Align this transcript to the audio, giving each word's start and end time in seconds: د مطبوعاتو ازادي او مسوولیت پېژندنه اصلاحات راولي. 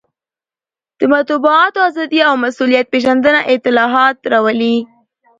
د 0.99 1.01
مطبوعاتو 1.13 1.79
ازادي 1.89 2.19
او 2.29 2.33
مسوولیت 2.43 2.85
پېژندنه 2.93 3.39
اصلاحات 3.53 4.17
راولي. 4.31 4.77